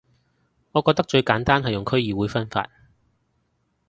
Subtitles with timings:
[0.71, 2.67] 我覺得最簡單係用區議會分法